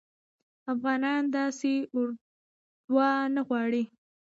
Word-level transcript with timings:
افغانان 0.73 1.23
داسي 1.35 1.75
اردوه 1.97 3.09
نه 3.35 3.41
غواړي 3.47 3.83